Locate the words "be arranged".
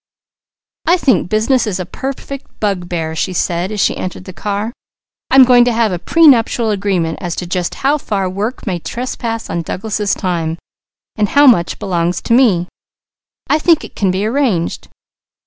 14.09-14.87